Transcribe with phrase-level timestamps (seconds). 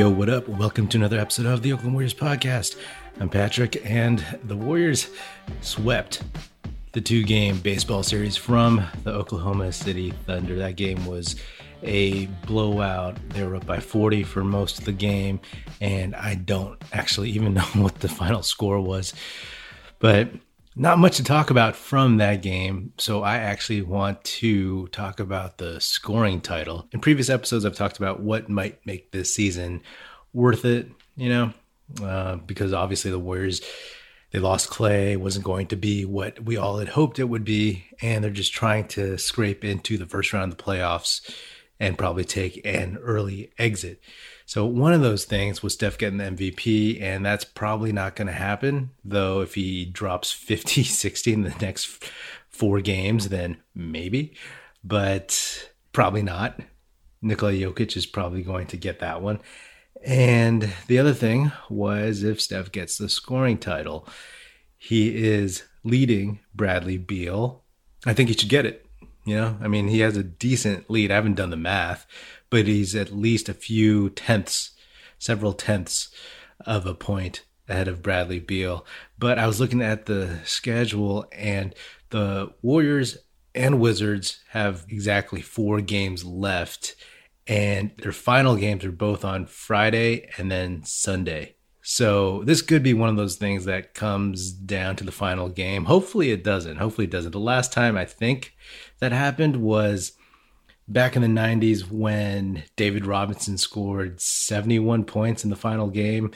[0.00, 0.48] Yo, what up?
[0.48, 2.76] Welcome to another episode of the Oakland Warriors podcast.
[3.20, 5.10] I'm Patrick, and the Warriors
[5.60, 6.22] swept
[6.92, 10.56] the two game baseball series from the Oklahoma City Thunder.
[10.56, 11.36] That game was
[11.82, 13.18] a blowout.
[13.28, 15.38] They were up by 40 for most of the game,
[15.82, 19.12] and I don't actually even know what the final score was.
[19.98, 20.30] But
[20.80, 22.94] not much to talk about from that game.
[22.96, 26.88] So I actually want to talk about the scoring title.
[26.92, 29.82] In previous episodes, I've talked about what might make this season
[30.32, 31.52] worth it, you know,
[32.02, 33.60] uh, because obviously the Warriors.
[34.30, 37.84] They lost Klay, wasn't going to be what we all had hoped it would be,
[38.00, 41.20] and they're just trying to scrape into the first round of the playoffs
[41.80, 44.00] and probably take an early exit.
[44.44, 48.26] So one of those things was Steph getting the MVP, and that's probably not going
[48.26, 48.90] to happen.
[49.02, 52.04] Though if he drops 50, 60 in the next
[52.50, 54.34] four games, then maybe,
[54.84, 56.60] but probably not.
[57.22, 59.40] Nikola Jokic is probably going to get that one.
[60.04, 64.06] And the other thing was if Steph gets the scoring title,
[64.78, 67.62] he is leading Bradley Beal.
[68.06, 68.86] I think he should get it.
[69.24, 71.10] You know, I mean, he has a decent lead.
[71.10, 72.06] I haven't done the math,
[72.48, 74.72] but he's at least a few tenths,
[75.18, 76.08] several tenths
[76.66, 78.84] of a point ahead of Bradley Beal.
[79.18, 81.74] But I was looking at the schedule, and
[82.10, 83.18] the Warriors
[83.54, 86.96] and Wizards have exactly four games left,
[87.46, 91.56] and their final games are both on Friday and then Sunday.
[91.92, 95.86] So this could be one of those things that comes down to the final game.
[95.86, 96.76] Hopefully it doesn't.
[96.76, 97.32] Hopefully it doesn't.
[97.32, 98.54] The last time I think
[99.00, 100.12] that happened was
[100.86, 106.30] back in the 90s when David Robinson scored 71 points in the final game,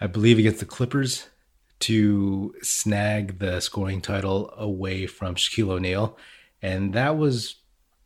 [0.00, 1.30] I believe against the Clippers
[1.80, 6.16] to snag the scoring title away from Shaquille O'Neal.
[6.62, 7.56] And that was,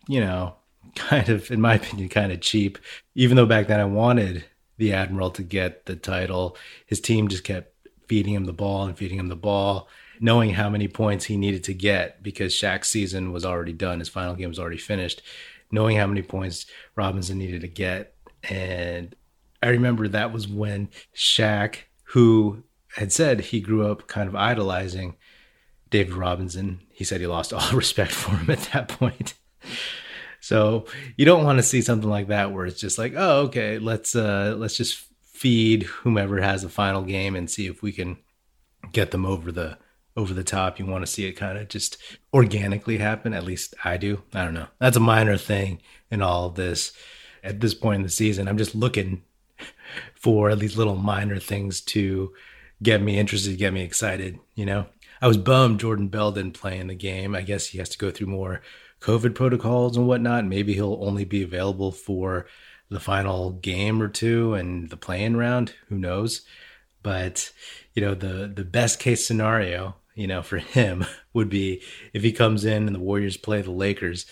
[0.08, 0.54] you know,
[0.94, 2.78] kind of, in my opinion, kind of cheap.
[3.14, 4.46] Even though back then I wanted
[4.80, 7.72] the Admiral to get the title, his team just kept
[8.08, 9.88] feeding him the ball and feeding him the ball
[10.20, 14.10] knowing how many points he needed to get because Shaq's season was already done, his
[14.10, 15.22] final game was already finished,
[15.72, 18.14] knowing how many points Robinson needed to get.
[18.44, 19.14] And
[19.62, 22.62] I remember that was when Shaq, who
[22.96, 25.16] had said he grew up kind of idolizing
[25.88, 29.34] David Robinson, he said he lost all respect for him at that point.
[30.50, 33.78] So you don't want to see something like that where it's just like, oh, okay,
[33.78, 38.16] let's uh let's just feed whomever has the final game and see if we can
[38.90, 39.78] get them over the
[40.16, 40.80] over the top.
[40.80, 41.98] You want to see it kind of just
[42.34, 43.32] organically happen.
[43.32, 44.24] At least I do.
[44.34, 44.66] I don't know.
[44.80, 46.94] That's a minor thing in all of this.
[47.44, 49.22] At this point in the season, I'm just looking
[50.16, 52.34] for these little minor things to
[52.82, 54.40] get me interested, get me excited.
[54.56, 54.86] You know,
[55.22, 57.36] I was bummed Jordan Bell didn't play in the game.
[57.36, 58.62] I guess he has to go through more
[59.00, 60.44] COVID protocols and whatnot.
[60.44, 62.46] Maybe he'll only be available for
[62.88, 65.74] the final game or two and the playing round.
[65.88, 66.42] Who knows?
[67.02, 67.52] But
[67.94, 72.32] you know, the the best case scenario you know, for him would be if he
[72.32, 74.26] comes in and the Warriors play the Lakers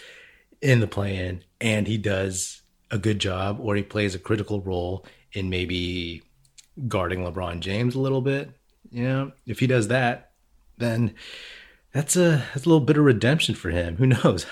[0.60, 4.60] in the play in and he does a good job or he plays a critical
[4.60, 6.22] role in maybe
[6.88, 8.50] guarding LeBron James a little bit.
[8.90, 10.32] You know, if he does that,
[10.76, 11.14] then
[11.92, 13.96] that's a that's a little bit of redemption for him.
[13.96, 14.46] Who knows?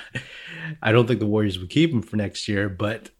[0.83, 3.11] I don't think the Warriors would keep him for next year, but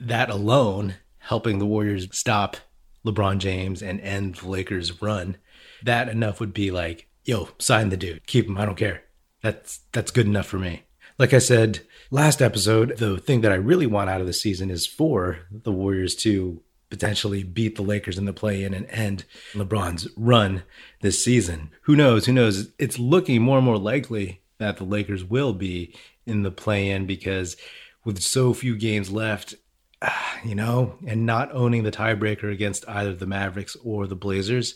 [0.00, 2.56] that alone helping the Warriors stop
[3.04, 5.36] LeBron James and end the Lakers run,
[5.82, 8.56] that enough would be like yo, sign the dude, keep him.
[8.56, 9.02] I don't care.
[9.42, 10.84] That's that's good enough for me.
[11.18, 11.80] Like I said
[12.10, 15.72] last episode, the thing that I really want out of the season is for the
[15.72, 20.62] Warriors to potentially beat the Lakers in the play in and end LeBron's run
[21.00, 21.70] this season.
[21.82, 22.26] Who knows?
[22.26, 22.70] Who knows?
[22.78, 25.94] It's looking more and more likely that the Lakers will be
[26.26, 27.56] in the play in because
[28.04, 29.54] with so few games left,
[30.44, 34.74] you know, and not owning the tiebreaker against either the Mavericks or the Blazers,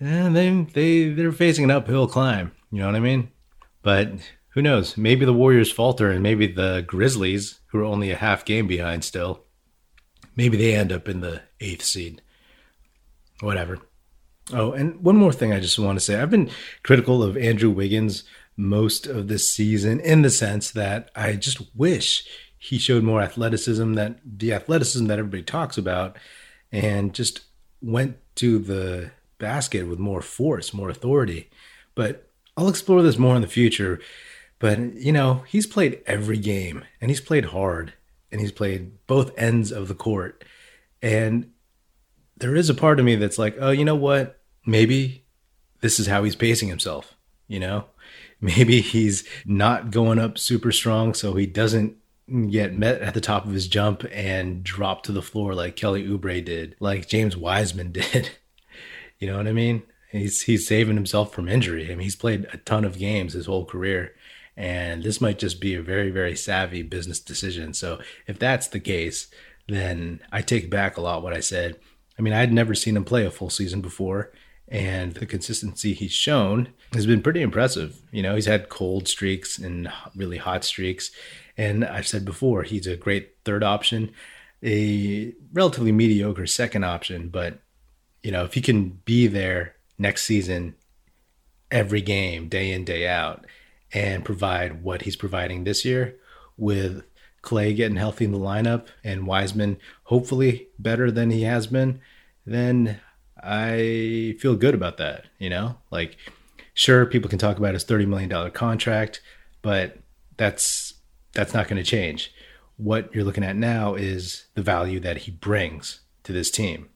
[0.00, 2.52] and they they they're facing an uphill climb.
[2.70, 3.30] You know what I mean?
[3.82, 4.12] But
[4.50, 4.96] who knows?
[4.96, 9.04] Maybe the Warriors falter, and maybe the Grizzlies, who are only a half game behind
[9.04, 9.44] still,
[10.36, 12.22] maybe they end up in the eighth seed.
[13.40, 13.78] Whatever.
[14.52, 16.50] Oh, and one more thing I just want to say: I've been
[16.82, 18.24] critical of Andrew Wiggins
[18.56, 22.26] most of this season in the sense that I just wish
[22.58, 26.16] he showed more athleticism that the athleticism that everybody talks about
[26.70, 27.40] and just
[27.80, 31.50] went to the basket with more force, more authority.
[31.94, 34.00] But I'll explore this more in the future.
[34.58, 37.94] But, you know, he's played every game and he's played hard
[38.32, 40.42] and he's played both ends of the court.
[41.02, 41.52] And
[42.38, 44.40] there is a part of me that's like, oh, you know what?
[44.66, 45.24] Maybe
[45.80, 47.14] this is how he's pacing himself,
[47.46, 47.84] you know?
[48.40, 51.96] Maybe he's not going up super strong so he doesn't
[52.50, 56.04] get met at the top of his jump and drop to the floor like Kelly
[56.04, 58.30] Oubre did, like James Wiseman did.
[59.18, 59.82] you know what I mean?
[60.10, 61.86] He's he's saving himself from injury.
[61.86, 64.14] I mean, he's played a ton of games his whole career,
[64.56, 67.74] and this might just be a very very savvy business decision.
[67.74, 69.28] So if that's the case,
[69.68, 71.78] then I take back a lot what I said.
[72.18, 74.32] I mean, I'd never seen him play a full season before,
[74.68, 78.00] and the consistency he's shown has been pretty impressive.
[78.10, 81.10] You know, he's had cold streaks and really hot streaks,
[81.56, 84.12] and I've said before he's a great third option,
[84.62, 87.60] a relatively mediocre second option, but
[88.22, 90.74] you know, if he can be there next season
[91.70, 93.44] every game, day in, day out,
[93.92, 96.16] and provide what he's providing this year
[96.56, 97.04] with
[97.42, 102.00] Klay getting healthy in the lineup and Wiseman hopefully better than he has been,
[102.46, 103.00] then
[103.42, 105.26] I feel good about that.
[105.38, 106.16] You know, like,
[106.74, 109.20] sure, people can talk about his $30 million contract,
[109.60, 109.98] but
[110.36, 110.94] that's
[111.32, 112.32] that's not going to change.
[112.76, 116.90] What you're looking at now is the value that he brings to this team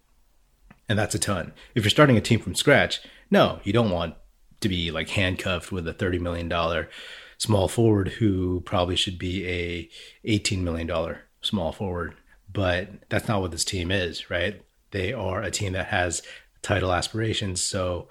[0.88, 1.52] and that's a ton.
[1.74, 3.00] If you're starting a team from scratch,
[3.30, 4.14] no, you don't want
[4.60, 6.86] to be like handcuffed with a $30 million
[7.38, 9.90] small forward who probably should be a
[10.26, 12.14] $18 million small forward.
[12.52, 14.62] But that's not what this team is, right?
[14.90, 16.22] They are a team that has
[16.62, 17.60] title aspirations.
[17.60, 18.08] So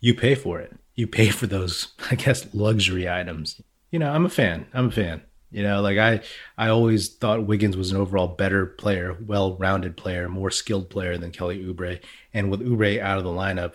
[0.00, 0.74] you pay for it.
[0.94, 3.60] You pay for those, I guess, luxury items.
[3.90, 4.66] You know, I'm a fan.
[4.72, 5.22] I'm a fan.
[5.50, 6.20] You know, like I,
[6.58, 11.30] I always thought Wiggins was an overall better player, well-rounded player, more skilled player than
[11.30, 12.00] Kelly Oubre.
[12.34, 13.74] And with Oubre out of the lineup,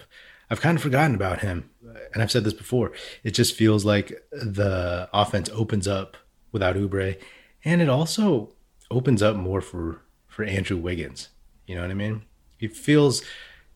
[0.53, 1.69] I've kind of forgotten about him.
[2.13, 2.91] And I've said this before.
[3.23, 6.15] It just feels like the offense opens up
[6.51, 7.19] without Oubre,
[7.65, 8.53] and it also
[8.89, 11.29] opens up more for for Andrew Wiggins.
[11.67, 12.23] You know what I mean?
[12.59, 13.23] It feels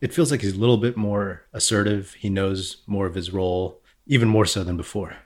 [0.00, 2.14] it feels like he's a little bit more assertive.
[2.14, 5.16] He knows more of his role, even more so than before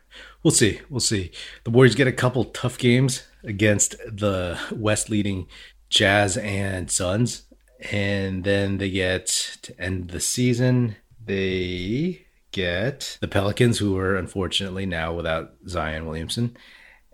[0.43, 0.81] we'll see.
[0.89, 1.31] We'll see.
[1.65, 5.47] The Warriors get a couple tough games against the West leading
[5.89, 7.43] Jazz and Suns.
[7.91, 9.27] And then they get
[9.63, 10.97] to end the season.
[11.25, 16.57] They get the Pelicans, who are unfortunately now without Zion Williamson,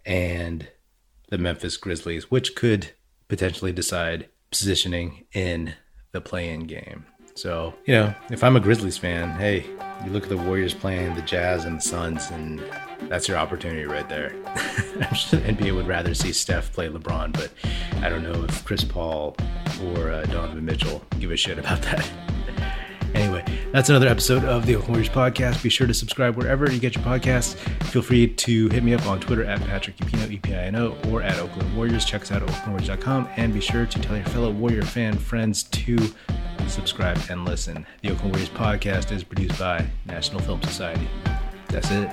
[0.04, 0.68] and
[1.30, 2.92] the Memphis Grizzlies, which could
[3.28, 5.74] potentially decide positioning in
[6.12, 7.04] the play in game.
[7.34, 9.64] So, you know, if I'm a Grizzlies fan, hey,
[10.04, 12.60] you look at the Warriors playing the Jazz and the Suns, and
[13.02, 14.30] that's your opportunity right there.
[14.46, 17.52] NBA would rather see Steph play LeBron, but
[18.02, 19.36] I don't know if Chris Paul
[19.84, 22.10] or uh, Donovan Mitchell give a shit about that.
[23.14, 23.42] Anyway,
[23.72, 25.62] that's another episode of the Oakland Warriors podcast.
[25.62, 27.54] Be sure to subscribe wherever you get your podcasts.
[27.84, 31.76] Feel free to hit me up on Twitter at Patrick Epino, E-P-I-N-O, or at Oakland
[31.76, 32.04] Warriors.
[32.04, 33.28] Check us out at oaklandwarriors.com.
[33.36, 35.98] And be sure to tell your fellow Warrior fan friends to
[36.66, 37.86] subscribe and listen.
[38.02, 41.08] The Oakland Warriors podcast is produced by National Film Society.
[41.68, 42.08] That's it.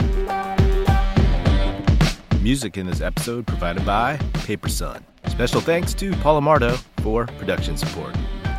[2.41, 5.03] Music in this episode provided by Paper Sun.
[5.27, 8.15] Special thanks to Paul Amardo for production support.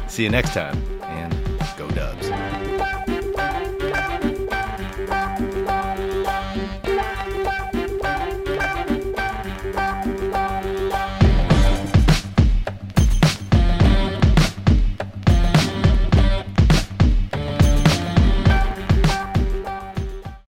[0.09, 0.96] See you next time.